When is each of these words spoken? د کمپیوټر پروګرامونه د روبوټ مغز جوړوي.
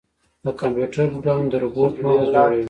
د 0.45 0.47
کمپیوټر 0.59 1.05
پروګرامونه 1.11 1.49
د 1.51 1.55
روبوټ 1.63 1.93
مغز 2.03 2.27
جوړوي. 2.35 2.59